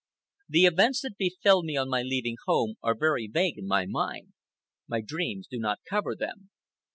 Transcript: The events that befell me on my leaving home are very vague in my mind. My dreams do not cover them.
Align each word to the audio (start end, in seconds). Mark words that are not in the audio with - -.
The 0.49 0.65
events 0.65 1.01
that 1.01 1.15
befell 1.19 1.61
me 1.61 1.77
on 1.77 1.87
my 1.87 2.01
leaving 2.01 2.35
home 2.47 2.73
are 2.81 2.97
very 2.97 3.27
vague 3.27 3.59
in 3.59 3.67
my 3.67 3.85
mind. 3.85 4.33
My 4.87 4.99
dreams 4.99 5.45
do 5.45 5.59
not 5.59 5.81
cover 5.87 6.15
them. 6.15 6.49